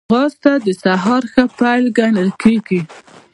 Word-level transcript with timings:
ځغاسته 0.09 0.51
د 0.65 0.67
سهار 0.83 1.23
ښه 1.31 1.43
پيل 1.57 1.85
ګڼل 1.97 2.29
کېږي 2.41 2.79